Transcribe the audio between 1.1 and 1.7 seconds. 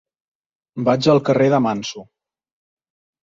al carrer de